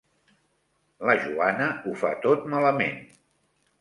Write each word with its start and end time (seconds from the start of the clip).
La 1.09 1.15
Joana 1.25 1.67
ho 1.85 1.93
fa 2.05 2.13
tot 2.25 2.49
malament. 2.55 2.99